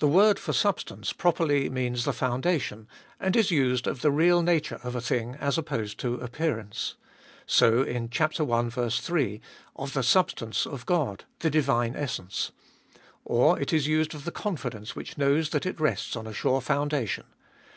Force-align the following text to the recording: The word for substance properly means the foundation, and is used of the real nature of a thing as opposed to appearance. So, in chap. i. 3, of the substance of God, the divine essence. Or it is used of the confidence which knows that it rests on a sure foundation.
The 0.00 0.08
word 0.08 0.40
for 0.40 0.52
substance 0.52 1.12
properly 1.12 1.70
means 1.70 2.04
the 2.04 2.12
foundation, 2.12 2.88
and 3.20 3.36
is 3.36 3.52
used 3.52 3.86
of 3.86 4.00
the 4.00 4.10
real 4.10 4.42
nature 4.42 4.80
of 4.82 4.96
a 4.96 5.00
thing 5.00 5.36
as 5.36 5.56
opposed 5.56 6.00
to 6.00 6.14
appearance. 6.14 6.96
So, 7.46 7.84
in 7.84 8.10
chap. 8.10 8.32
i. 8.40 8.88
3, 8.88 9.40
of 9.76 9.92
the 9.92 10.02
substance 10.02 10.66
of 10.66 10.84
God, 10.84 11.26
the 11.38 11.48
divine 11.50 11.94
essence. 11.94 12.50
Or 13.24 13.56
it 13.60 13.72
is 13.72 13.86
used 13.86 14.16
of 14.16 14.24
the 14.24 14.32
confidence 14.32 14.96
which 14.96 15.16
knows 15.16 15.50
that 15.50 15.64
it 15.64 15.78
rests 15.78 16.16
on 16.16 16.26
a 16.26 16.34
sure 16.34 16.60
foundation. 16.60 17.26